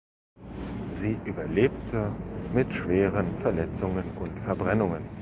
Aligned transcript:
Sie 0.89 1.15
überlebte 1.25 2.11
mit 2.55 2.73
schweren 2.73 3.37
Verletzungen 3.37 4.09
und 4.19 4.39
Verbrennungen. 4.39 5.03